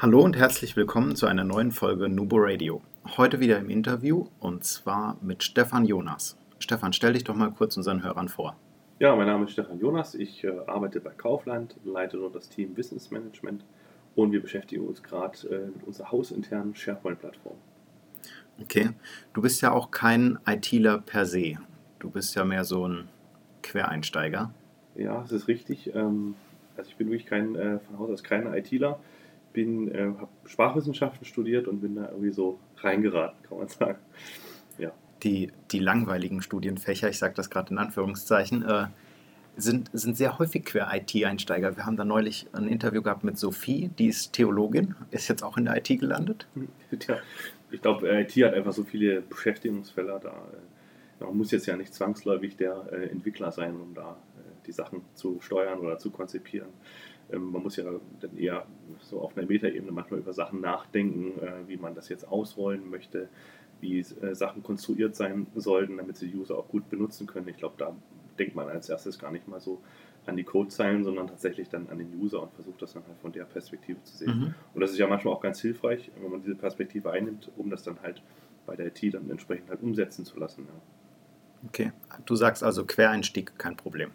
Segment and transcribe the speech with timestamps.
[0.00, 2.82] Hallo und herzlich willkommen zu einer neuen Folge Nubo Radio.
[3.16, 6.38] Heute wieder im Interview und zwar mit Stefan Jonas.
[6.60, 8.56] Stefan, stell dich doch mal kurz unseren Hörern vor.
[9.00, 10.14] Ja, mein Name ist Stefan Jonas.
[10.14, 13.64] Ich äh, arbeite bei Kaufland, leite dort das Team Business Management
[14.14, 17.56] und wir beschäftigen uns gerade äh, mit unserer hausinternen SharePoint-Plattform.
[18.62, 18.90] Okay,
[19.32, 21.54] du bist ja auch kein ITler per se.
[21.98, 23.08] Du bist ja mehr so ein
[23.64, 24.52] Quereinsteiger.
[24.94, 25.92] Ja, das ist richtig.
[25.92, 26.36] Ähm,
[26.76, 29.00] also ich bin wirklich kein, äh, von Haus aus kein ITler.
[29.58, 33.98] Bin, äh, habe Sprachwissenschaften studiert und bin da irgendwie so reingeraten, kann man sagen.
[34.78, 34.92] Ja.
[35.24, 38.84] Die, die langweiligen Studienfächer, ich sage das gerade in Anführungszeichen, äh,
[39.56, 41.76] sind, sind sehr häufig Quer-IT-Einsteiger.
[41.76, 45.56] Wir haben da neulich ein Interview gehabt mit Sophie, die ist Theologin, ist jetzt auch
[45.56, 46.46] in der IT gelandet.
[47.08, 47.18] Ja,
[47.72, 50.30] ich glaube, IT hat einfach so viele Beschäftigungsfelder da.
[50.30, 54.72] Äh, man muss jetzt ja nicht zwangsläufig der äh, Entwickler sein, um da äh, die
[54.72, 56.68] Sachen zu steuern oder zu konzipieren.
[57.32, 57.84] Ähm, man muss ja
[58.20, 58.66] dann eher
[59.00, 61.32] so auf einer Metaebene manchmal über Sachen nachdenken,
[61.66, 63.28] wie man das jetzt ausrollen möchte,
[63.80, 67.46] wie Sachen konstruiert sein sollten, damit sie die User auch gut benutzen können.
[67.48, 67.94] Ich glaube, da
[68.38, 69.80] denkt man als erstes gar nicht mal so
[70.26, 73.32] an die Codezeilen, sondern tatsächlich dann an den User und versucht das dann halt von
[73.32, 74.38] der Perspektive zu sehen.
[74.38, 74.54] Mhm.
[74.74, 77.82] Und das ist ja manchmal auch ganz hilfreich, wenn man diese Perspektive einnimmt, um das
[77.82, 78.22] dann halt
[78.66, 80.66] bei der IT dann entsprechend halt umsetzen zu lassen.
[80.66, 81.68] Ja.
[81.68, 81.92] Okay,
[82.26, 84.10] du sagst also Quereinstieg kein Problem.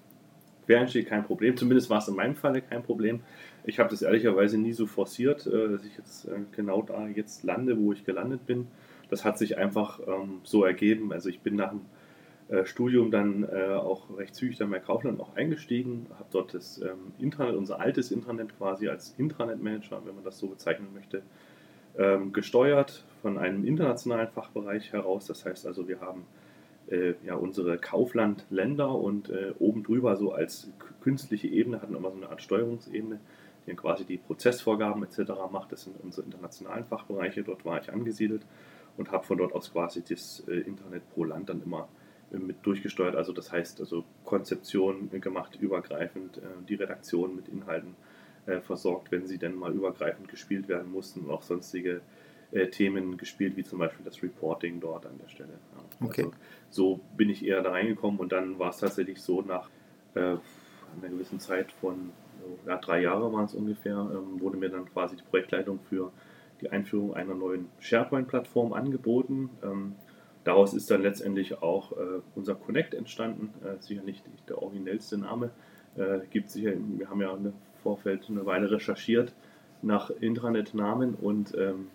[0.66, 3.22] Quereinstieg kein Problem, zumindest war es in meinem Falle kein Problem.
[3.66, 7.44] Ich habe das ehrlicherweise nie so forciert, äh, dass ich jetzt äh, genau da jetzt
[7.44, 8.68] lande, wo ich gelandet bin.
[9.10, 11.14] Das hat sich einfach ähm, so ergeben.
[11.14, 11.82] Also ich bin nach dem
[12.50, 17.14] äh, Studium dann auch recht zügig dann bei Kaufland auch eingestiegen, habe dort das ähm,
[17.20, 21.24] Intranet, unser altes Intranet quasi als Intranet-Manager, wenn man das so bezeichnen möchte,
[21.98, 25.26] ähm, gesteuert von einem internationalen Fachbereich heraus.
[25.26, 26.26] Das heißt also, wir haben
[26.94, 30.72] äh, ja unsere Kaufland-Länder und äh, oben drüber so als
[31.02, 33.20] künstliche Ebene hatten immer so eine Art Steuerungsebene,
[33.64, 35.32] die dann quasi die Prozessvorgaben etc.
[35.52, 35.72] macht.
[35.72, 37.44] Das sind unsere internationalen Fachbereiche.
[37.44, 38.46] Dort war ich angesiedelt
[38.98, 41.88] und habe von dort aus quasi das äh, Internet pro Land dann immer
[42.32, 43.16] mit durchgesteuert.
[43.16, 47.96] Also das heißt, also Konzeption gemacht, übergreifend, äh, die Redaktion mit Inhalten
[48.46, 52.02] äh, versorgt, wenn sie denn mal übergreifend gespielt werden mussten und auch sonstige
[52.54, 55.54] äh, Themen gespielt, wie zum Beispiel das Reporting dort an der Stelle.
[56.02, 56.24] Okay.
[56.24, 56.34] Also
[56.70, 59.70] so bin ich eher da reingekommen und dann war es tatsächlich so nach
[60.16, 62.12] äh, einer gewissen Zeit von
[62.68, 66.12] ja, drei Jahren waren es ungefähr, ähm, wurde mir dann quasi die Projektleitung für
[66.62, 69.50] die Einführung einer neuen SharePoint-Plattform angeboten.
[69.64, 69.96] Ähm,
[70.44, 73.54] Daraus ist dann letztendlich auch äh, unser Connect entstanden.
[73.64, 75.52] Äh, sicher nicht der originellste Name.
[75.96, 79.34] Äh, gibt sicher, wir haben ja im Vorfeld eine Weile recherchiert
[79.82, 81.88] nach Intranet-Namen und ähm,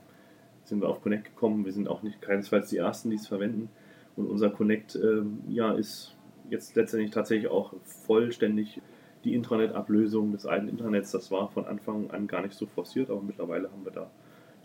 [0.68, 1.64] sind wir auf Connect gekommen.
[1.64, 3.70] Wir sind auch nicht keinesfalls die Ersten, die es verwenden.
[4.16, 6.16] Und unser Connect ähm, ja, ist
[6.50, 7.74] jetzt letztendlich tatsächlich auch
[8.06, 8.80] vollständig
[9.24, 11.10] die Intranet-Ablösung des alten Intranets.
[11.10, 14.10] Das war von Anfang an gar nicht so forciert, aber mittlerweile haben wir da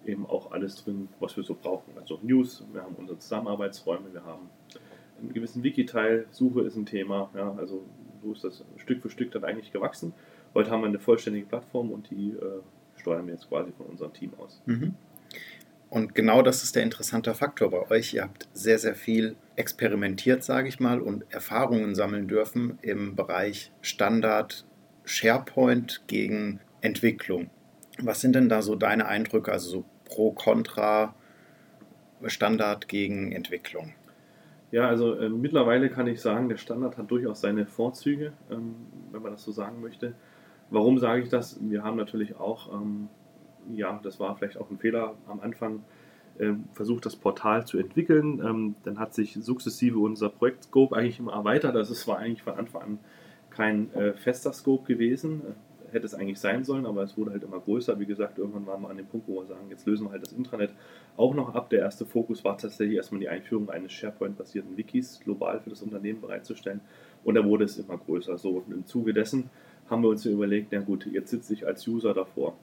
[0.06, 1.94] eben auch alles drin, was wir so brauchen.
[1.98, 4.50] Also News, wir haben unsere Zusammenarbeitsräume, wir haben
[5.20, 7.84] einen gewissen Wiki-Teil, Suche ist ein Thema, ja, also
[8.22, 10.14] so ist das Stück für Stück dann eigentlich gewachsen.
[10.54, 12.62] Heute haben wir eine vollständige Plattform und die äh,
[12.98, 14.62] steuern wir jetzt quasi von unserem Team aus.
[14.66, 14.96] Mhm.
[15.94, 18.16] Und genau das ist der interessante Faktor bei euch.
[18.16, 23.72] Ihr habt sehr, sehr viel experimentiert, sage ich mal, und Erfahrungen sammeln dürfen im Bereich
[23.82, 24.66] Standard
[25.06, 27.52] SharePoint gegen Entwicklung.
[28.02, 31.14] Was sind denn da so deine Eindrücke, also so pro, contra,
[32.26, 33.94] Standard gegen Entwicklung?
[34.72, 38.74] Ja, also äh, mittlerweile kann ich sagen, der Standard hat durchaus seine Vorzüge, ähm,
[39.12, 40.16] wenn man das so sagen möchte.
[40.72, 41.60] Warum sage ich das?
[41.62, 43.10] Wir haben natürlich auch, ähm,
[43.72, 45.84] ja, das war vielleicht auch ein Fehler am Anfang,
[46.40, 48.42] äh, versucht, das Portal zu entwickeln.
[48.44, 51.76] Ähm, dann hat sich sukzessive unser Projektscope eigentlich immer erweitert.
[51.76, 53.00] Also es war eigentlich von Anfang an
[53.50, 55.44] kein äh, fester Scope gewesen
[55.94, 58.00] hätte es eigentlich sein sollen, aber es wurde halt immer größer.
[58.00, 60.24] Wie gesagt, irgendwann waren wir an dem Punkt, wo wir sagen, jetzt lösen wir halt
[60.24, 60.72] das Intranet
[61.16, 61.70] auch noch ab.
[61.70, 66.20] Der erste Fokus war tatsächlich erstmal die Einführung eines SharePoint-basierten Wikis global für das Unternehmen
[66.20, 66.82] bereitzustellen.
[67.24, 68.38] Und da wurde es immer größer.
[68.38, 69.50] So, und im Zuge dessen
[69.90, 72.58] haben wir uns überlegt, na gut, jetzt sitze ich als User davor.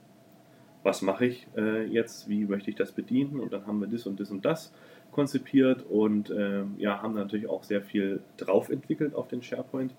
[0.83, 2.27] Was mache ich äh, jetzt?
[2.27, 3.39] Wie möchte ich das bedienen?
[3.39, 4.73] Und dann haben wir das und das und das
[5.11, 9.93] konzipiert und äh, ja, haben natürlich auch sehr viel drauf entwickelt auf den SharePoint.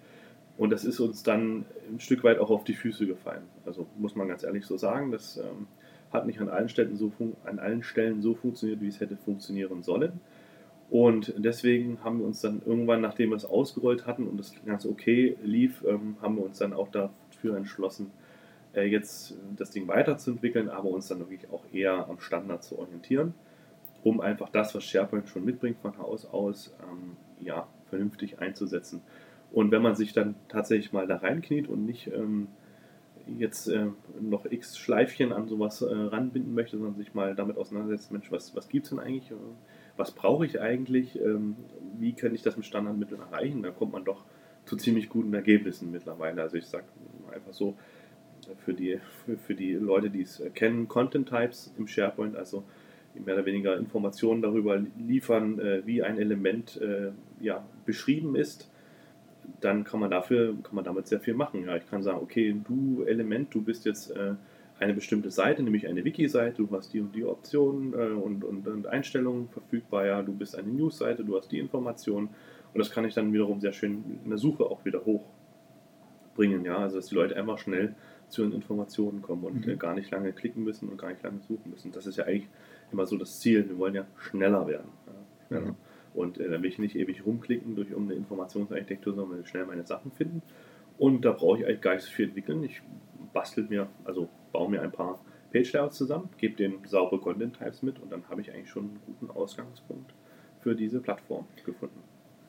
[0.58, 3.42] Und das ist uns dann ein Stück weit auch auf die Füße gefallen.
[3.64, 5.66] Also muss man ganz ehrlich so sagen, das ähm,
[6.12, 7.12] hat nicht an allen, Stellen so
[7.44, 10.20] an allen Stellen so funktioniert, wie es hätte funktionieren sollen.
[10.90, 14.84] Und deswegen haben wir uns dann irgendwann, nachdem wir es ausgerollt hatten und das ganz
[14.84, 18.10] okay lief, ähm, haben wir uns dann auch dafür entschlossen,
[18.74, 23.34] äh, jetzt das Ding weiterzuentwickeln, aber uns dann wirklich auch eher am Standard zu orientieren,
[24.02, 29.02] um einfach das, was SharePoint schon mitbringt von Haus aus, ähm, ja, vernünftig einzusetzen.
[29.52, 32.48] Und wenn man sich dann tatsächlich mal da reinkniet und nicht ähm,
[33.38, 33.86] jetzt äh,
[34.20, 38.56] noch x Schleifchen an sowas äh, ranbinden möchte, sondern sich mal damit auseinandersetzt, Mensch, was,
[38.56, 39.30] was gibt es denn eigentlich?
[39.30, 39.34] Äh,
[39.96, 41.20] was brauche ich eigentlich?
[41.20, 41.56] Ähm,
[41.98, 43.62] wie kann ich das mit Standardmitteln erreichen?
[43.62, 44.24] Da kommt man doch
[44.64, 46.42] zu ziemlich guten Ergebnissen mittlerweile.
[46.42, 46.84] Also ich sage
[47.32, 47.76] einfach so,
[48.64, 52.64] für die, für, für die Leute, die es kennen, Content Types im SharePoint, also
[53.14, 58.68] mehr oder weniger Informationen darüber liefern, äh, wie ein Element äh, ja, beschrieben ist
[59.60, 61.64] dann kann man dafür, kann man damit sehr viel machen.
[61.64, 64.34] Ja, ich kann sagen, okay, du Element, du bist jetzt äh,
[64.78, 68.66] eine bestimmte Seite, nämlich eine Wiki-Seite, du hast die und die Optionen äh, und, und,
[68.66, 72.28] und, Einstellungen verfügbar, ja, du bist eine News-Seite, du hast die Informationen
[72.74, 76.78] und das kann ich dann wiederum sehr schön in der Suche auch wieder hochbringen, ja,
[76.78, 77.94] also dass die Leute einfach schnell
[78.32, 79.72] zu ihren Informationen kommen und mhm.
[79.72, 81.92] äh, gar nicht lange klicken müssen und gar nicht lange suchen müssen.
[81.92, 82.48] Das ist ja eigentlich
[82.90, 84.88] immer so das Ziel, wir wollen ja schneller werden.
[85.06, 85.12] Ja,
[85.46, 85.72] schneller.
[85.72, 85.76] Mhm.
[86.14, 90.10] Und äh, dann will ich nicht ewig rumklicken durch irgendeine Informationsarchitektur, sondern schnell meine Sachen
[90.12, 90.42] finden.
[90.98, 92.62] Und da brauche ich eigentlich gar nicht so viel entwickeln.
[92.64, 92.82] Ich
[93.32, 95.20] bastel mir, also baue mir ein paar
[95.52, 99.30] Page-Layouts zusammen, gebe den saubere Content-Types mit und dann habe ich eigentlich schon einen guten
[99.30, 100.12] Ausgangspunkt
[100.60, 102.00] für diese Plattform gefunden.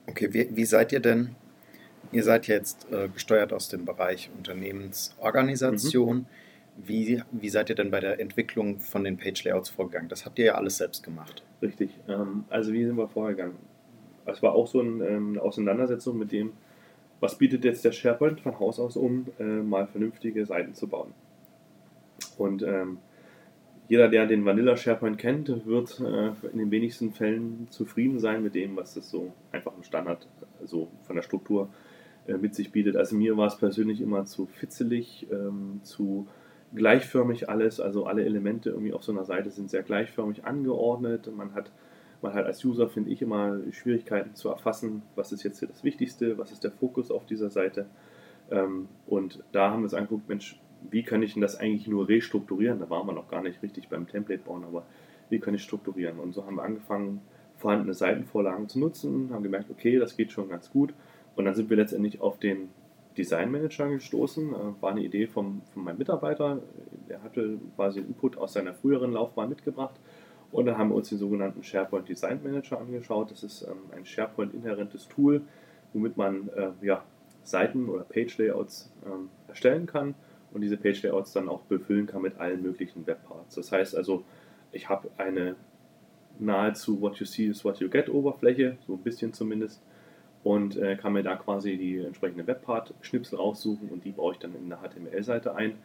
[0.08, 1.36] Okay, wie, wie seid ihr denn?
[2.14, 6.18] Ihr seid jetzt äh, gesteuert aus dem Bereich Unternehmensorganisation.
[6.18, 6.26] Mhm.
[6.78, 10.10] Wie, wie seid ihr denn bei der Entwicklung von den Page-Layouts vorgegangen?
[10.10, 11.44] Das habt ihr ja alles selbst gemacht.
[11.62, 11.90] Richtig.
[12.08, 13.56] Ähm, also wie sind wir vorgegangen?
[14.26, 16.54] Es war auch so eine ähm, Auseinandersetzung mit dem,
[17.20, 21.14] was bietet jetzt der SharePoint von Haus aus um, äh, mal vernünftige Seiten zu bauen.
[22.38, 23.00] Und ähm,
[23.88, 28.56] jeder, der den Vanilla SharePoint kennt, wird äh, in den wenigsten Fällen zufrieden sein mit
[28.56, 30.28] dem, was das so einfach im Standard,
[30.64, 31.83] so von der Struktur äh,
[32.28, 32.96] mit sich bietet.
[32.96, 36.28] Also mir war es persönlich immer zu fitzelig, ähm, zu
[36.74, 41.30] gleichförmig alles, also alle Elemente irgendwie auf so einer Seite sind sehr gleichförmig angeordnet.
[41.36, 41.72] Man hat,
[42.22, 45.84] man hat als User, finde ich, immer Schwierigkeiten zu erfassen, was ist jetzt hier das
[45.84, 47.86] Wichtigste, was ist der Fokus auf dieser Seite.
[48.50, 50.60] Ähm, und da haben wir uns angeguckt, Mensch,
[50.90, 52.80] wie kann ich denn das eigentlich nur restrukturieren?
[52.80, 54.86] Da waren wir noch gar nicht richtig beim Template bauen, aber
[55.30, 56.20] wie kann ich strukturieren?
[56.20, 57.22] Und so haben wir angefangen,
[57.58, 60.94] vorhandene Seitenvorlagen zu nutzen, haben gemerkt, okay, das geht schon ganz gut.
[61.36, 62.70] Und dann sind wir letztendlich auf den
[63.18, 64.54] Design Manager gestoßen.
[64.54, 66.62] Äh, war eine Idee vom, von meinem Mitarbeiter.
[67.10, 69.96] Der hatte quasi Input aus seiner früheren Laufbahn mitgebracht.
[70.52, 73.32] Und dann haben wir uns den sogenannten SharePoint Design Manager angeschaut.
[73.32, 75.42] Das ist ähm, ein SharePoint-inhärentes Tool,
[75.94, 77.04] womit man äh, ja,
[77.44, 80.16] Seiten- oder Page-Layouts ähm, erstellen kann
[80.54, 83.56] und diese Page-Layouts dann auch befüllen kann mit allen möglichen Webparts.
[83.56, 84.24] Das heißt also,
[84.72, 85.56] ich habe eine
[86.40, 89.82] nahezu What You See is What You Get Oberfläche, so ein bisschen zumindest,
[90.44, 94.54] und äh, kann mir da quasi die entsprechende Webpart-Schnipsel raussuchen und die baue ich dann
[94.56, 95.76] in eine HTML-Seite ein,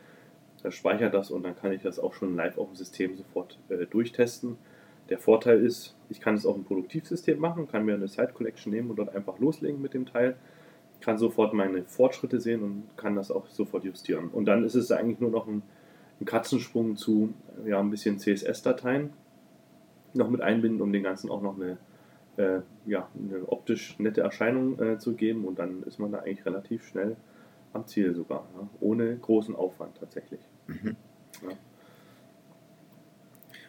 [0.65, 3.59] äh, speichere das und dann kann ich das auch schon live auf dem System sofort
[3.69, 4.59] äh, durchtesten.
[5.11, 8.73] Der Vorteil ist, ich kann es auch im Produktivsystem machen, kann mir eine Site Collection
[8.73, 10.37] nehmen und dort einfach loslegen mit dem Teil,
[11.01, 14.29] kann sofort meine Fortschritte sehen und kann das auch sofort justieren.
[14.29, 15.63] Und dann ist es eigentlich nur noch ein,
[16.21, 17.33] ein Katzensprung zu
[17.65, 19.11] ja, ein bisschen CSS-Dateien
[20.15, 21.79] noch mit einbinden, um den Ganzen auch noch eine
[22.39, 26.47] äh, ja, eine optisch nette Erscheinung äh, zu geben und dann ist man da eigentlich
[26.47, 27.17] relativ schnell
[27.73, 30.41] am Ziel sogar, ja, ohne großen Aufwand tatsächlich.
[30.67, 30.97] Mhm.
[31.43, 31.57] Ja.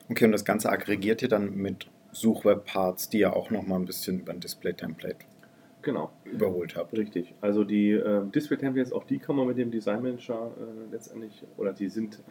[0.09, 4.21] Okay, und das Ganze aggregiert ihr dann mit Suchwebparts, die ihr auch nochmal ein bisschen
[4.21, 5.25] über ein Display-Template
[5.81, 6.11] genau.
[6.25, 6.93] überholt habt.
[6.93, 7.33] Richtig.
[7.41, 11.73] Also die äh, Display-Templates, auch die kann man mit dem Design Manager äh, letztendlich, oder
[11.73, 12.21] die sind,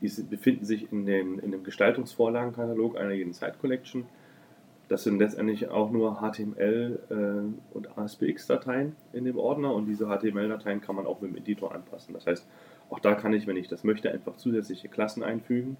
[0.00, 4.06] die befinden sich in dem, in dem Gestaltungsvorlagenkatalog einer jeden Site Collection
[4.92, 10.82] das sind letztendlich auch nur HTML äh, und ASPX-Dateien in dem Ordner und diese HTML-Dateien
[10.82, 12.12] kann man auch mit dem Editor anpassen.
[12.12, 12.46] Das heißt,
[12.90, 15.78] auch da kann ich, wenn ich das möchte, einfach zusätzliche Klassen einfügen,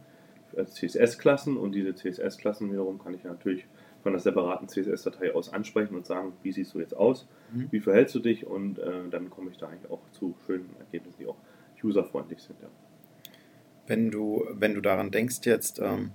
[0.57, 3.67] also CSS-Klassen und diese CSS-Klassen wiederum kann ich natürlich
[4.03, 7.69] von einer separaten CSS-Datei aus ansprechen und sagen, wie siehst du jetzt aus, mhm.
[7.71, 11.19] wie verhältst du dich und äh, dann komme ich da eigentlich auch zu schönen Ergebnissen,
[11.21, 11.37] die auch
[11.85, 12.57] userfreundlich sind.
[12.63, 12.69] Ja.
[13.87, 16.13] Wenn du, wenn du daran denkst jetzt, ähm,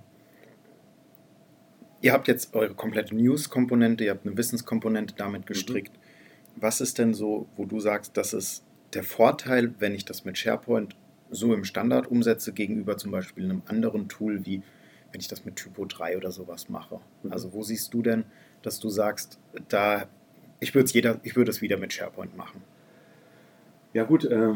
[2.00, 5.46] Ihr habt jetzt eure komplette News-Komponente, ihr habt eine Wissenskomponente damit mhm.
[5.46, 5.92] gestrickt.
[5.94, 6.62] Mhm.
[6.62, 8.64] Was ist denn so, wo du sagst, das ist
[8.94, 10.96] der Vorteil, wenn ich das mit SharePoint
[11.30, 14.62] so im Standard umsetze, gegenüber zum Beispiel einem anderen Tool, wie
[15.12, 17.00] wenn ich das mit Typo 3 oder sowas mache?
[17.22, 17.32] Mhm.
[17.32, 18.24] Also wo siehst du denn,
[18.62, 19.38] dass du sagst,
[19.68, 20.08] da
[20.60, 22.62] ich würde es jeder, ich würde es wieder mit SharePoint machen?
[23.92, 24.54] Ja gut, äh,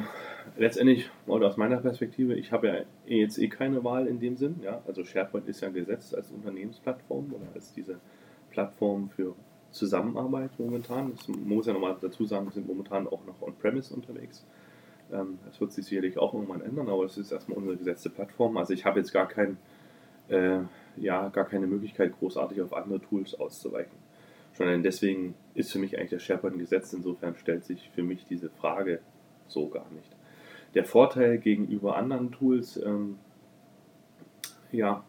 [0.56, 2.75] letztendlich, oder aus meiner Perspektive, ich habe ja
[3.06, 4.61] jetzt eh keine Wahl in dem Sinn.
[4.62, 4.82] Ja?
[4.87, 7.99] Also SharePoint ist ja gesetzt als Unternehmensplattform oder als diese
[8.50, 9.34] Plattform für
[9.70, 11.12] Zusammenarbeit momentan.
[11.12, 14.44] Das muss ja nochmal dazu sagen, wir sind momentan auch noch on-premise unterwegs.
[15.12, 18.56] Ähm, das wird sich sicherlich auch irgendwann ändern, aber es ist erstmal unsere gesetzte Plattform.
[18.56, 19.56] Also ich habe jetzt gar, kein,
[20.28, 20.61] äh,
[20.96, 24.02] ja, gar keine Möglichkeit, großartig auf andere Tools auszuweichen.
[24.54, 26.92] Schon deswegen ist für mich eigentlich der SharePoint gesetzt.
[26.92, 29.00] Insofern stellt sich für mich diese Frage
[29.49, 30.11] so gar nicht.
[30.75, 33.19] Der Vorteil gegenüber anderen Tools, ähm,
[34.71, 35.05] ja,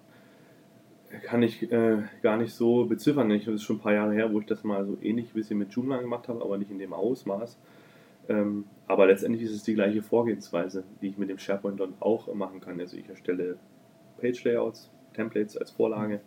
[1.23, 3.29] kann ich äh, gar nicht so beziffern.
[3.31, 5.33] Ich, das ist schon ein paar Jahre her, wo ich das mal so ähnlich ein
[5.33, 7.57] bisschen mit Joomla gemacht habe, aber nicht in dem Ausmaß.
[8.29, 12.33] Ähm, aber letztendlich ist es die gleiche Vorgehensweise, die ich mit dem SharePoint dann auch
[12.33, 12.79] machen kann.
[12.79, 13.57] Also ich erstelle
[14.19, 16.21] Page Layouts, Templates als Vorlage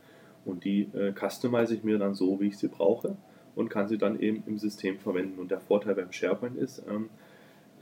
[0.45, 3.17] und die äh, customize ich mir dann so, wie ich sie brauche
[3.55, 5.39] und kann sie dann eben im System verwenden.
[5.39, 7.09] Und der Vorteil beim SharePoint ist, ähm,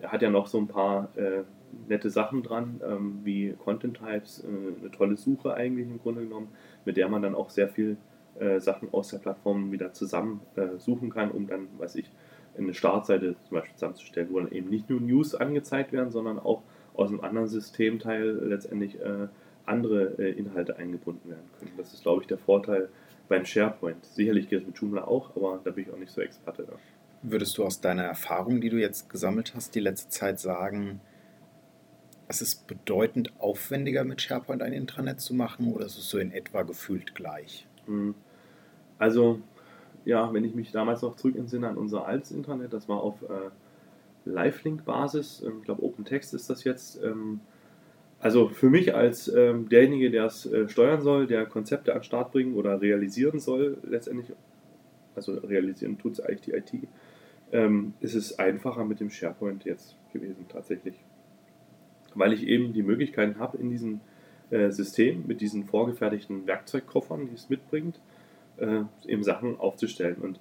[0.09, 1.43] hat ja noch so ein paar äh,
[1.89, 4.47] nette Sachen dran, ähm, wie Content Types, äh,
[4.81, 6.49] eine tolle Suche eigentlich im Grunde genommen,
[6.85, 7.97] mit der man dann auch sehr viel
[8.39, 12.11] äh, Sachen aus der Plattform wieder zusammen äh, suchen kann, um dann, weiß ich,
[12.57, 16.63] eine Startseite zum Beispiel zusammenzustellen, wo dann eben nicht nur News angezeigt werden, sondern auch
[16.95, 19.29] aus einem anderen Systemteil letztendlich äh,
[19.67, 21.73] andere äh, Inhalte eingebunden werden können.
[21.77, 22.89] Das ist, glaube ich, der Vorteil
[23.29, 24.05] beim SharePoint.
[24.05, 26.65] Sicherlich geht es mit Joomla auch, aber da bin ich auch nicht so Experte.
[26.65, 26.75] Da.
[27.27, 31.01] Würdest du aus deiner Erfahrung, die du jetzt gesammelt hast, die letzte Zeit sagen,
[32.29, 36.33] es ist bedeutend aufwendiger mit SharePoint ein Intranet zu machen oder ist es so in
[36.33, 37.67] etwa gefühlt gleich?
[37.87, 38.15] Hm.
[38.99, 39.41] Also,
[40.05, 43.23] ja, wenn ich mich damals noch zurück entsinne an unser altes Intranet, das war auf
[43.23, 43.51] äh,
[44.27, 47.03] Live-Link-Basis, ähm, ich glaube OpenText ist das jetzt.
[47.03, 47.41] Ähm,
[48.21, 52.05] also für mich als ähm, derjenige, der es äh, steuern soll, der Konzepte an den
[52.05, 54.33] Start bringen oder realisieren soll, letztendlich,
[55.15, 56.89] also realisieren tut es eigentlich die IT,
[57.55, 60.97] ähm, ist es einfacher mit dem SharePoint jetzt gewesen tatsächlich.
[62.15, 64.01] Weil ich eben die Möglichkeiten habe in diesem
[64.51, 68.01] äh, System mit diesen vorgefertigten Werkzeugkoffern, die es mitbringt,
[68.57, 70.17] äh, eben Sachen aufzustellen.
[70.17, 70.41] Und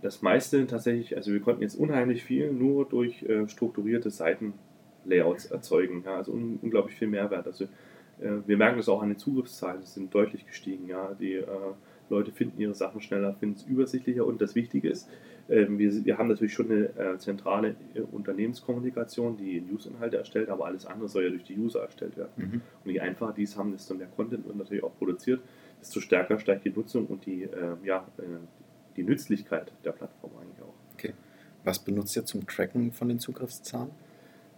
[0.00, 6.04] das meiste tatsächlich, also wir konnten jetzt unheimlich viel nur durch äh, strukturierte Seitenlayouts erzeugen.
[6.06, 7.48] Ja, also un unglaublich viel Mehrwert.
[7.48, 10.86] Also äh, wir merken das auch an den Zugriffszahlen, die sind deutlich gestiegen.
[10.86, 11.46] Ja, die äh,
[12.10, 15.08] Leute finden ihre Sachen schneller, finden es übersichtlicher und das Wichtige ist,
[15.48, 20.84] wir, wir, haben natürlich schon eine äh, zentrale äh, Unternehmenskommunikation, die Newsinhalte erstellt, aber alles
[20.84, 22.30] andere soll ja durch die User erstellt werden.
[22.36, 22.60] Mhm.
[22.84, 25.40] Und je einfacher die es haben, desto mehr Content wird natürlich auch produziert
[25.80, 28.22] desto stärker steigt die Nutzung und die, äh, ja, äh,
[28.96, 30.74] die Nützlichkeit der Plattform eigentlich auch.
[30.94, 31.14] Okay.
[31.64, 33.90] Was benutzt ihr zum Tracken von den Zugriffszahlen?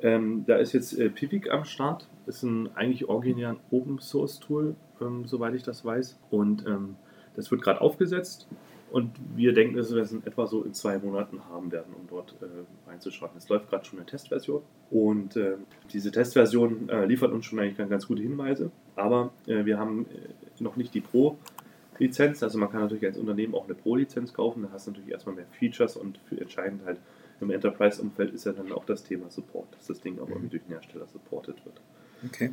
[0.03, 2.09] Ähm, da ist jetzt äh, Pivik am Start.
[2.27, 6.19] Ist ein eigentlich originären Open Source Tool, ähm, soweit ich das weiß.
[6.31, 6.97] Und ähm,
[7.37, 8.49] das wird gerade aufgesetzt.
[8.91, 12.09] Und wir denken, dass wir es in etwa so in zwei Monaten haben werden, um
[12.09, 13.31] dort äh, reinzuschauen.
[13.37, 14.63] Es läuft gerade schon eine Testversion.
[14.91, 15.55] Und äh,
[15.93, 18.71] diese Testversion äh, liefert uns schon eigentlich ganz gute Hinweise.
[18.97, 22.43] Aber äh, wir haben äh, noch nicht die Pro-Lizenz.
[22.43, 24.63] Also man kann natürlich als Unternehmen auch eine Pro-Lizenz kaufen.
[24.65, 26.99] Da hast du natürlich erstmal mehr Features und für entscheidend halt
[27.41, 30.51] im Enterprise-Umfeld ist ja dann auch das Thema Support, dass das Ding auch irgendwie mhm.
[30.51, 31.81] durch den Hersteller supported wird.
[32.27, 32.53] Okay.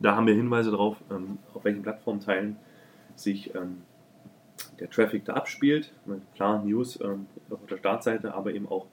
[0.00, 2.56] Da haben wir Hinweise drauf, ähm, auf welchen Plattformteilen
[3.14, 3.82] sich ähm,
[4.80, 5.92] der Traffic da abspielt.
[6.34, 8.86] Klar, News ähm, auf der Startseite, aber eben auch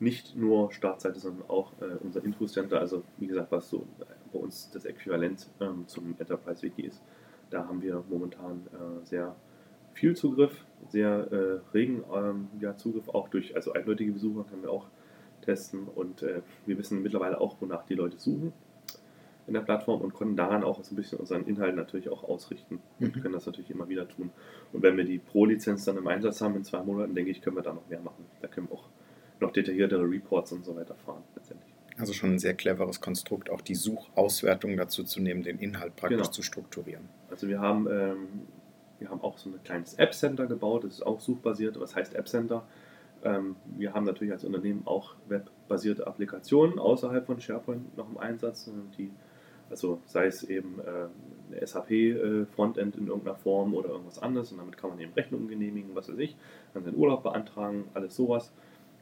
[0.00, 3.84] nicht nur Startseite, sondern auch äh, unser Intro Center, also wie gesagt, was so
[4.32, 7.02] bei uns das Äquivalent ähm, zum Enterprise Wiki ist.
[7.50, 9.34] Da haben wir momentan äh, sehr
[9.94, 14.70] viel Zugriff, sehr äh, regen ähm, ja, Zugriff, auch durch also eindeutige Besucher können wir
[14.70, 14.86] auch
[15.42, 18.52] testen und äh, wir wissen mittlerweile auch, wonach die Leute suchen
[19.48, 22.80] in der Plattform und konnten daran auch so ein bisschen unseren Inhalt natürlich auch ausrichten
[23.00, 23.22] und mhm.
[23.22, 24.30] können das natürlich immer wieder tun.
[24.72, 27.56] Und wenn wir die Pro-Lizenz dann im Einsatz haben in zwei Monaten, denke ich, können
[27.56, 28.26] wir da noch mehr machen.
[28.42, 28.88] Da können wir auch
[29.40, 31.72] noch detailliertere Reports und so weiter fahren letztendlich.
[31.96, 36.18] Also schon ein sehr cleveres Konstrukt, auch die Suchauswertung dazu zu nehmen, den Inhalt praktisch
[36.18, 36.30] genau.
[36.30, 37.08] zu strukturieren.
[37.30, 38.28] Also wir haben, ähm,
[38.98, 41.80] wir haben auch so ein kleines App-Center gebaut, das ist auch suchbasiert.
[41.80, 42.64] Was heißt App-Center?
[43.24, 48.70] Ähm, wir haben natürlich als Unternehmen auch webbasierte Applikationen außerhalb von SharePoint noch im Einsatz,
[48.96, 49.10] die
[49.70, 54.58] also sei es eben äh, eine SAP-Frontend äh, in irgendeiner Form oder irgendwas anderes und
[54.58, 56.36] damit kann man eben Rechnungen genehmigen, was weiß ich,
[56.72, 58.52] kann seinen Urlaub beantragen, alles sowas.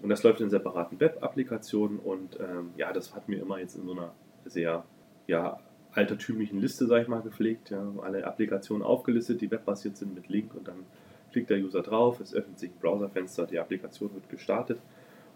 [0.03, 3.87] Und das läuft in separaten Web-Applikationen und ähm, ja, das hat mir immer jetzt in
[3.87, 4.13] so einer
[4.45, 4.85] sehr
[5.27, 5.59] ja,
[5.93, 7.71] altertümlichen Liste, sag ich mal, gepflegt.
[7.71, 10.85] Ja, alle Applikationen aufgelistet, die webbasiert sind mit Link und dann
[11.33, 14.79] klickt der User drauf, es öffnet sich ein Browserfenster, die Applikation wird gestartet.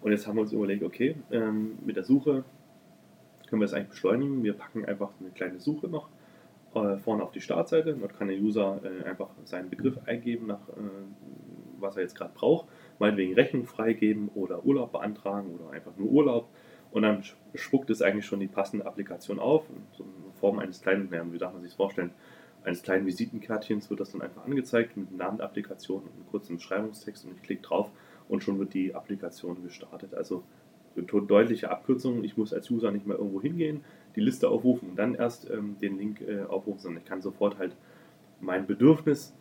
[0.02, 2.44] Und jetzt haben wir uns überlegt, okay, ähm, mit der Suche
[3.50, 4.42] können wir es eigentlich beschleunigen.
[4.42, 6.08] Wir packen einfach eine kleine Suche noch
[6.74, 7.94] äh, vorne auf die Startseite.
[7.94, 10.72] Dort kann der User äh, einfach seinen Begriff eingeben, nach äh,
[11.78, 12.68] was er jetzt gerade braucht.
[12.98, 16.48] Meinetwegen Rechnung freigeben oder Urlaub beantragen oder einfach nur Urlaub.
[16.92, 17.22] und dann
[17.54, 21.52] spuckt es eigentlich schon die passende Applikation auf, so in Form eines kleinen, wie darf
[21.52, 22.10] man sich das vorstellen,
[22.62, 26.56] eines kleinen Visitenkärtchens wird das dann einfach angezeigt mit Namen der Applikation und einem kurzen
[26.56, 27.90] Beschreibungstext und ich klicke drauf
[28.28, 30.14] und schon wird die Applikation gestartet.
[30.14, 30.44] Also
[31.02, 33.84] deutliche Abkürzung, ich muss als User nicht mehr irgendwo hingehen,
[34.16, 37.58] die Liste aufrufen und dann erst ähm, den Link äh, aufrufen, sondern ich kann sofort
[37.58, 37.76] halt
[38.40, 39.34] mein Bedürfnis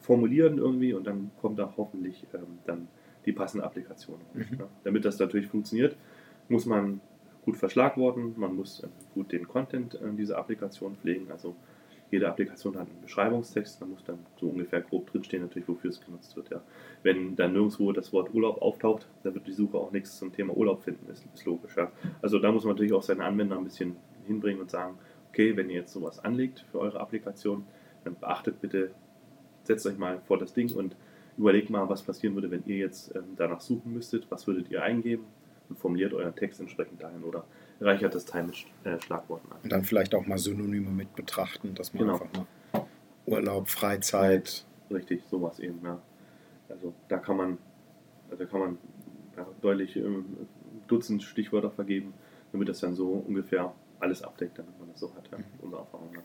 [0.00, 2.88] formulieren irgendwie und dann kommt da hoffentlich ähm, dann
[3.24, 4.18] die passende Applikation.
[4.34, 4.46] Mhm.
[4.58, 4.68] Ja.
[4.84, 5.96] Damit das natürlich funktioniert,
[6.48, 7.00] muss man
[7.44, 11.54] gut verschlagworten, man muss äh, gut den Content äh, dieser Applikation pflegen, also
[12.12, 16.00] jede Applikation hat einen Beschreibungstext, da muss dann so ungefähr grob drinstehen, natürlich, wofür es
[16.00, 16.50] genutzt wird.
[16.50, 16.60] Ja.
[17.02, 20.54] Wenn dann nirgendwo das Wort Urlaub auftaucht, dann wird die Suche auch nichts zum Thema
[20.54, 21.74] Urlaub finden, ist, ist logisch.
[21.74, 21.90] Ja.
[22.20, 24.98] Also da muss man natürlich auch seine Anwender ein bisschen hinbringen und sagen,
[25.30, 27.64] okay, wenn ihr jetzt sowas anlegt für eure Applikation,
[28.04, 28.90] dann beachtet bitte,
[29.64, 30.94] setzt euch mal vor das Ding und
[31.38, 34.82] überlegt mal, was passieren würde, wenn ihr jetzt ähm, danach suchen müsstet, was würdet ihr
[34.82, 35.24] eingeben
[35.70, 37.46] und formuliert euren Text entsprechend dahin oder
[37.82, 39.58] reichert das Teil mit äh, Schlagworten an.
[39.62, 42.14] Und dann vielleicht auch mal Synonyme mit betrachten, dass man genau.
[42.14, 42.46] einfach mal
[43.26, 44.64] Urlaub, Freizeit.
[44.90, 46.00] Richtig, sowas eben, ja.
[46.68, 47.58] Also da kann man,
[48.36, 48.78] da kann man
[49.36, 50.24] ja, deutlich ähm,
[50.86, 52.12] Dutzend Stichwörter vergeben,
[52.52, 55.44] damit das dann so ungefähr alles abdeckt, damit man das so hat, ja, mhm.
[55.60, 56.22] unsere Erfahrung nach.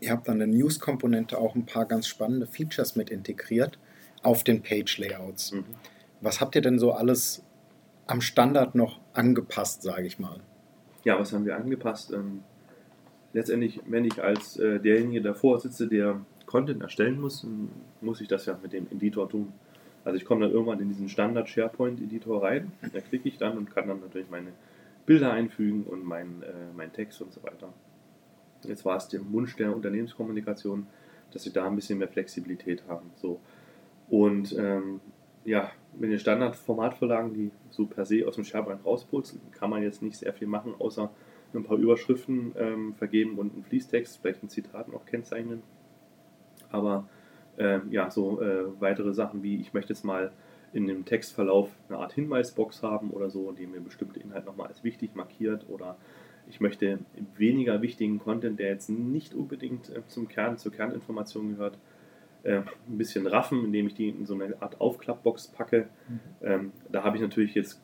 [0.00, 3.78] Ihr habt an der News-Komponente auch ein paar ganz spannende Features mit integriert
[4.22, 5.52] auf den Page-Layouts.
[5.52, 5.64] Mhm.
[6.20, 7.42] Was habt ihr denn so alles
[8.06, 10.40] am Standard noch angepasst, sage ich mal?
[11.04, 12.12] Ja, was haben wir angepasst?
[12.12, 12.42] Ähm,
[13.32, 17.46] letztendlich, wenn ich als äh, derjenige davor sitze, der Content erstellen muss,
[18.00, 19.52] muss ich das ja mit dem Editor tun.
[20.04, 23.56] Also ich komme dann irgendwann in diesen Standard SharePoint Editor rein, da klicke ich dann
[23.56, 24.52] und kann dann natürlich meine
[25.06, 27.72] Bilder einfügen und mein, äh, mein Text und so weiter.
[28.64, 30.86] Jetzt war es der Wunsch der Unternehmenskommunikation,
[31.32, 33.10] dass sie da ein bisschen mehr Flexibilität haben.
[33.16, 33.40] So.
[34.08, 35.00] Und ähm,
[35.44, 40.02] ja, mit den Standardformatvorlagen, die so per se aus dem SharePoint rausputzeln, kann man jetzt
[40.02, 41.10] nicht sehr viel machen, außer
[41.54, 45.62] ein paar Überschriften ähm, vergeben und einen Fließtext, vielleicht ein Zitat noch kennzeichnen.
[46.70, 47.08] Aber
[47.58, 50.32] ähm, ja, so äh, weitere Sachen wie, ich möchte jetzt mal
[50.72, 54.82] in dem Textverlauf eine Art Hinweisbox haben oder so, die mir bestimmte Inhalte nochmal als
[54.82, 55.96] wichtig markiert oder
[56.48, 56.98] ich möchte
[57.36, 61.78] weniger wichtigen Content, der jetzt nicht unbedingt äh, zum Kern, zur Kerninformation gehört,
[62.44, 65.88] äh, ein bisschen raffen, indem ich die in so eine Art Aufklappbox packe.
[66.08, 66.20] Mhm.
[66.42, 67.82] Ähm, da habe ich natürlich jetzt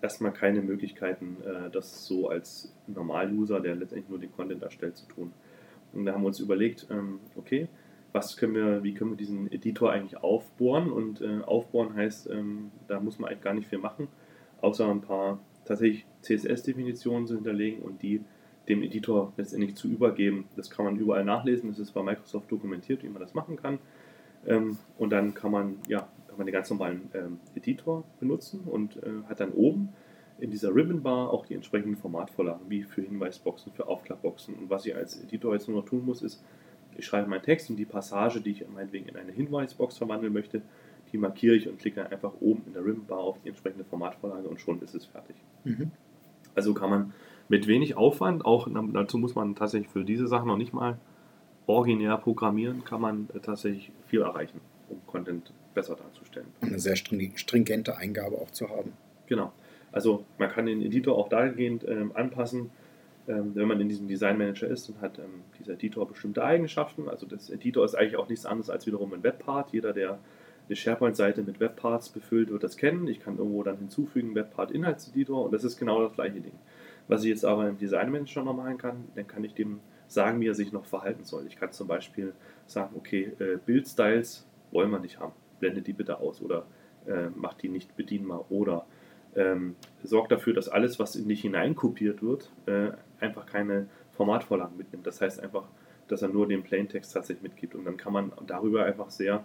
[0.00, 5.06] erstmal keine Möglichkeiten, äh, das so als Normal-User, der letztendlich nur den Content erstellt, zu
[5.06, 5.32] tun.
[5.92, 7.68] Und da haben wir uns überlegt, ähm, okay,
[8.12, 10.92] was können wir, wie können wir diesen Editor eigentlich aufbohren?
[10.92, 14.08] Und äh, aufbohren heißt, ähm, da muss man eigentlich gar nicht viel machen,
[14.60, 18.20] außer ein paar tatsächlich CSS-Definitionen zu hinterlegen und die
[18.68, 20.46] dem Editor letztendlich zu übergeben.
[20.56, 23.78] Das kann man überall nachlesen, das ist bei Microsoft dokumentiert, wie man das machen kann.
[24.46, 28.96] Ähm, und dann kann man, ja, kann man den ganz normalen ähm, Editor benutzen und
[28.96, 29.90] äh, hat dann oben
[30.38, 34.54] in dieser Ribbon Bar auch die entsprechenden Formatvorlagen, wie für Hinweisboxen, für Aufklappboxen.
[34.54, 36.42] Und was ich als Editor jetzt nur noch tun muss, ist,
[36.96, 40.62] ich schreibe meinen Text und die Passage, die ich meinetwegen in eine Hinweisbox verwandeln möchte,
[41.12, 44.48] die markiere ich und klicke einfach oben in der Ribbon Bar auf die entsprechende Formatvorlage
[44.48, 45.36] und schon ist es fertig.
[45.64, 45.90] Mhm.
[46.54, 47.12] Also kann man
[47.48, 50.98] mit wenig Aufwand, auch dazu muss man tatsächlich für diese Sachen noch nicht mal
[51.66, 56.48] originär programmieren, kann man äh, tatsächlich viel erreichen, um Content besser darzustellen.
[56.60, 58.92] Eine sehr stringente Eingabe auch zu haben.
[59.26, 59.52] Genau.
[59.90, 62.70] Also man kann den Editor auch dahingehend ähm, anpassen,
[63.28, 67.08] ähm, wenn man in diesem Design Manager ist und hat ähm, dieser Editor bestimmte Eigenschaften.
[67.08, 69.72] Also das Editor ist eigentlich auch nichts anderes als wiederum ein Webpart.
[69.72, 70.18] Jeder, der
[70.68, 73.06] eine SharePoint-Seite mit Webparts befüllt, wird das kennen.
[73.06, 76.54] Ich kann irgendwo dann hinzufügen Webpart-Inhaltseditor und das ist genau das gleiche Ding.
[77.08, 79.80] Was ich jetzt aber im Design Manager noch machen kann, dann kann ich dem
[80.12, 81.46] sagen, wie er sich noch verhalten soll.
[81.46, 82.32] Ich kann zum Beispiel
[82.66, 86.66] sagen, okay, äh, Bildstyles wollen wir nicht haben, blendet die bitte aus oder
[87.06, 88.86] äh, macht die nicht bedienbar oder
[89.34, 95.06] ähm, sorgt dafür, dass alles, was in dich hineinkopiert wird, äh, einfach keine Formatvorlagen mitnimmt.
[95.06, 95.64] Das heißt einfach,
[96.08, 99.44] dass er nur den Plaintext tatsächlich mitgibt und dann kann man darüber einfach sehr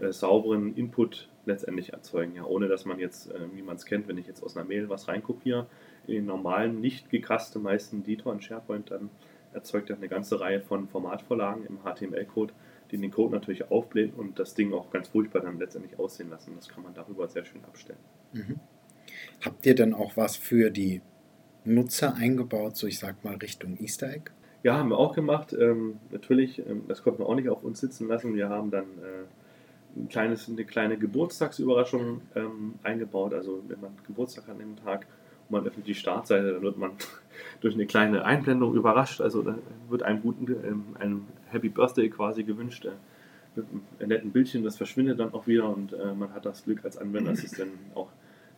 [0.00, 4.08] äh, sauberen Input letztendlich erzeugen, ja, ohne dass man jetzt, äh, wie man es kennt,
[4.08, 5.66] wenn ich jetzt aus einer Mail was reinkopiere,
[6.06, 9.10] in den normalen, nicht gecustomized Editor in SharePoint, dann
[9.58, 12.54] erzeugt er eine ganze Reihe von Formatvorlagen im HTML-Code,
[12.90, 16.52] die den Code natürlich aufblähen und das Ding auch ganz furchtbar dann letztendlich aussehen lassen.
[16.56, 17.98] Das kann man darüber sehr schön abstellen.
[18.32, 18.60] Mhm.
[19.44, 21.02] Habt ihr denn auch was für die
[21.64, 24.30] Nutzer eingebaut, so ich sag mal Richtung Easter Egg?
[24.62, 25.52] Ja, haben wir auch gemacht.
[25.58, 28.34] Ähm, natürlich, ähm, das konnten wir auch nicht auf uns sitzen lassen.
[28.34, 33.34] Wir haben dann äh, ein kleines, eine kleine Geburtstagsüberraschung ähm, eingebaut.
[33.34, 35.06] Also wenn man Geburtstag hat an dem Tag,
[35.48, 36.92] man öffnet die Startseite, dann wird man
[37.60, 39.20] durch eine kleine Einblendung überrascht.
[39.20, 39.56] Also da
[39.88, 42.86] wird einem guten, ähm, einem Happy Birthday quasi gewünscht.
[43.54, 43.66] Mit
[43.98, 46.96] einem netten Bildchen, das verschwindet dann auch wieder und äh, man hat das Glück als
[46.96, 48.08] Anwender, dass es dann auch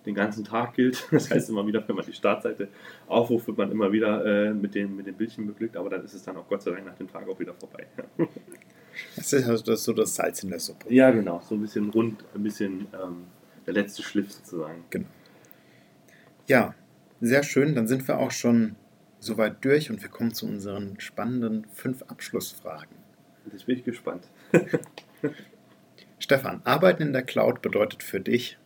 [0.06, 1.06] den ganzen Tag gilt.
[1.10, 2.68] Das heißt immer wieder, wenn man die Startseite
[3.06, 6.14] aufruft, wird man immer wieder äh, mit, den, mit den Bildchen beglückt, aber dann ist
[6.14, 7.86] es dann auch Gott sei Dank nach dem Tag auch wieder vorbei.
[9.16, 10.92] Das ist also das so das Salz in der Suppe.
[10.92, 13.24] Ja, genau, so ein bisschen rund, ein bisschen ähm,
[13.64, 14.84] der letzte Schliff sozusagen.
[14.90, 15.06] Genau.
[16.48, 16.74] Ja,
[17.20, 17.74] sehr schön.
[17.74, 18.76] Dann sind wir auch schon
[19.18, 22.96] soweit durch und wir kommen zu unseren spannenden fünf Abschlussfragen.
[23.52, 24.24] Jetzt bin ich gespannt.
[26.18, 28.58] Stefan, Arbeiten in der Cloud bedeutet für dich,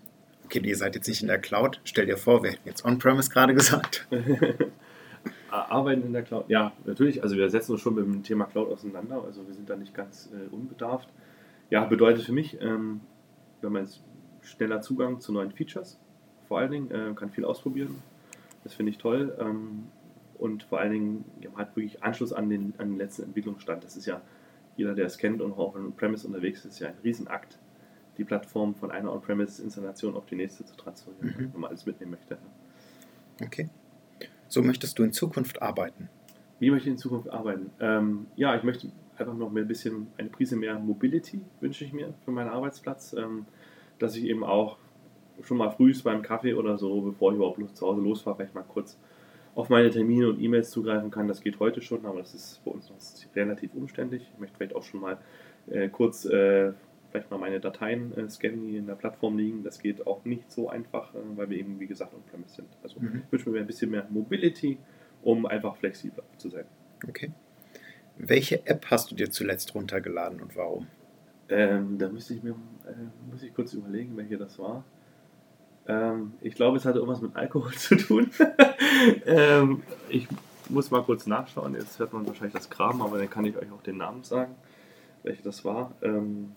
[0.45, 3.31] okay, ihr seid jetzt nicht in der Cloud, stell dir vor, wir hätten jetzt On-Premise
[3.31, 4.07] gerade gesagt.
[5.51, 7.23] Arbeiten in der Cloud, ja, natürlich.
[7.23, 9.95] Also wir setzen uns schon mit dem Thema Cloud auseinander, also wir sind da nicht
[9.95, 11.09] ganz äh, unbedarft.
[11.71, 13.01] Ja, bedeutet für mich, ähm,
[13.63, 14.03] wenn man jetzt
[14.43, 15.99] schneller Zugang zu neuen Features,
[16.49, 18.03] vor allen Dingen, äh, kann viel ausprobieren.
[18.65, 19.37] Das finde ich toll.
[19.39, 19.85] Ähm,
[20.39, 23.85] und vor allen Dingen ja, hat wirklich Anschluss an den, an den letzten Entwicklungsstand.
[23.85, 24.21] Das ist ja,
[24.77, 27.59] jeder, der es kennt und auch On-Premise unterwegs ist, ist ja ein Riesenakt,
[28.19, 31.53] die Plattform von einer On-Premise-Installation auf die nächste zu transferieren, mhm.
[31.53, 32.39] wenn man alles mitnehmen möchte.
[33.43, 33.69] Okay.
[34.49, 36.09] So möchtest du in Zukunft arbeiten?
[36.59, 37.71] Wie möchte ich in Zukunft arbeiten?
[37.81, 41.93] Ähm, ja, ich möchte einfach noch mehr ein bisschen, eine Prise mehr Mobility wünsche ich
[41.93, 43.47] mir für meinen Arbeitsplatz, ähm,
[43.99, 44.79] dass ich eben auch
[45.43, 48.63] schon mal früh beim Kaffee oder so, bevor ich überhaupt zu Hause losfahre, vielleicht mal
[48.63, 48.99] kurz
[49.55, 51.29] auf meine Termine und E-Mails zugreifen kann.
[51.29, 54.29] Das geht heute schon, aber das ist bei uns noch relativ umständlich.
[54.33, 55.19] Ich möchte vielleicht auch schon mal
[55.71, 56.73] äh, kurz äh,
[57.11, 59.63] vielleicht mal meine Dateien äh, scannen, die in der Plattform liegen.
[59.63, 62.69] Das geht auch nicht so einfach, äh, weil wir eben, wie gesagt, on-premise sind.
[62.83, 63.23] Also mhm.
[63.25, 64.79] ich wünsche mir ein bisschen mehr Mobility,
[65.23, 66.65] um einfach flexibler zu sein.
[67.07, 67.31] Okay.
[68.17, 70.89] Welche App hast du dir zuletzt runtergeladen und warum?
[71.49, 74.85] Ähm, da müsste ich mir äh, muss ich kurz überlegen, welche das war.
[75.87, 78.31] Ähm, ich glaube, es hatte irgendwas mit Alkohol zu tun.
[79.27, 80.29] ähm, ich
[80.69, 81.75] muss mal kurz nachschauen.
[81.75, 84.55] Jetzt hört man wahrscheinlich das Kram, aber dann kann ich euch auch den Namen sagen,
[85.23, 85.95] welche das war.
[86.03, 86.53] Ähm,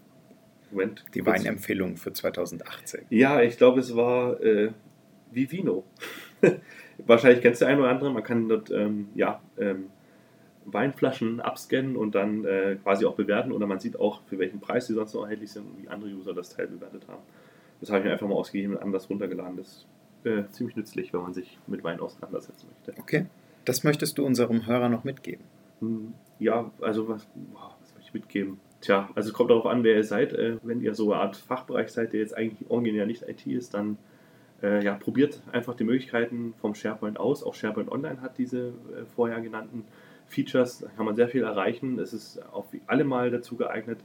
[0.72, 3.06] Moment, Die Weinempfehlung für 2018.
[3.10, 4.72] Ja, ich glaube, es war äh,
[5.32, 5.86] Vivino.
[7.06, 8.12] wahrscheinlich kennst du ein oder andere.
[8.12, 9.88] Man kann dort ähm, ja, ähm,
[10.66, 13.52] Weinflaschen abscannen und dann äh, quasi auch bewerten.
[13.52, 16.12] Oder man sieht auch, für welchen Preis sie sonst noch erhältlich sind und wie andere
[16.12, 17.24] User das Teil bewertet haben.
[17.80, 19.58] Das habe ich mir einfach mal ausgegeben und anders runtergeladen.
[19.58, 19.88] Das ist
[20.24, 23.00] äh, ziemlich nützlich, wenn man sich mit Wein auseinandersetzen möchte.
[23.00, 23.26] Okay.
[23.66, 25.44] Das möchtest du unserem Hörer noch mitgeben?
[25.82, 28.60] Hm, ja, also was, was möchte ich mitgeben?
[28.82, 30.34] Tja, also es kommt darauf an, wer ihr seid.
[30.34, 33.74] Äh, wenn ihr so eine Art Fachbereich seid, der jetzt eigentlich originär nicht IT ist,
[33.74, 33.98] dann
[34.64, 37.44] äh, ja, probiert einfach die Möglichkeiten vom SharePoint aus.
[37.44, 39.84] Auch SharePoint Online hat diese äh, vorher genannten
[40.28, 40.80] Features.
[40.80, 42.00] Da kann man sehr viel erreichen.
[42.00, 44.04] Es ist auf alle Mal dazu geeignet, äh,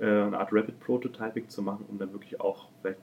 [0.00, 3.00] eine Art Rapid Prototyping zu machen, um dann wirklich auch vielleicht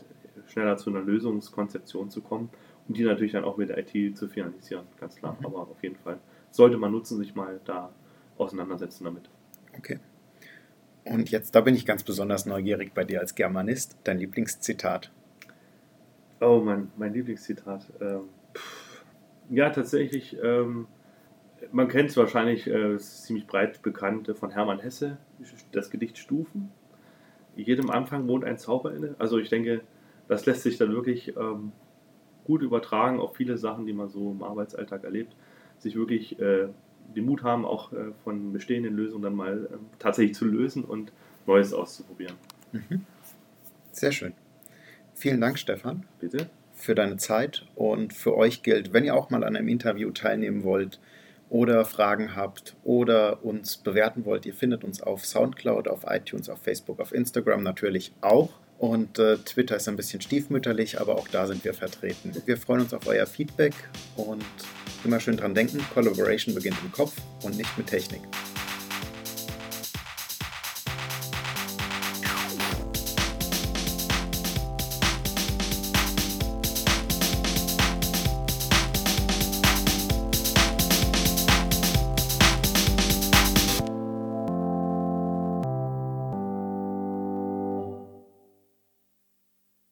[0.47, 2.49] schneller zu einer Lösungskonzeption zu kommen
[2.87, 5.37] und die natürlich dann auch mit der IT zu finalisieren, ganz klar.
[5.39, 5.45] Mhm.
[5.45, 6.19] Aber auf jeden Fall
[6.51, 7.91] sollte man nutzen, sich mal da
[8.37, 9.29] auseinandersetzen damit.
[9.77, 9.99] Okay.
[11.05, 13.97] Und jetzt, da bin ich ganz besonders neugierig bei dir als Germanist.
[14.03, 15.11] Dein Lieblingszitat?
[16.39, 17.87] Oh, mein, mein Lieblingszitat.
[17.99, 18.23] Ähm,
[19.49, 20.87] ja, tatsächlich, ähm,
[21.71, 25.17] man kennt es wahrscheinlich, äh, ist ziemlich breit bekannt äh, von Hermann Hesse,
[25.71, 26.71] das Gedicht Stufen.
[27.55, 29.15] Jedem Anfang wohnt ein Zauber inne.
[29.19, 29.81] Also ich denke,
[30.27, 31.71] das lässt sich dann wirklich ähm,
[32.45, 35.35] gut übertragen auf viele Sachen, die man so im Arbeitsalltag erlebt.
[35.79, 36.67] Sich wirklich äh,
[37.15, 41.11] den Mut haben, auch äh, von bestehenden Lösungen dann mal äh, tatsächlich zu lösen und
[41.45, 42.35] Neues auszuprobieren.
[42.71, 43.05] Mhm.
[43.91, 44.33] Sehr schön.
[45.13, 46.05] Vielen Dank, Stefan.
[46.19, 46.49] Bitte.
[46.73, 50.63] Für deine Zeit und für euch gilt, wenn ihr auch mal an einem Interview teilnehmen
[50.63, 50.99] wollt
[51.51, 56.59] oder Fragen habt oder uns bewerten wollt, ihr findet uns auf Soundcloud, auf iTunes, auf
[56.59, 58.49] Facebook, auf Instagram natürlich auch.
[58.79, 62.31] Und äh, Twitter ist ein bisschen stiefmütterlich, aber auch da sind wir vertreten.
[62.45, 63.73] Wir freuen uns auf euer Feedback
[64.15, 64.43] und
[65.03, 68.21] immer schön dran denken, Collaboration beginnt im Kopf und nicht mit Technik.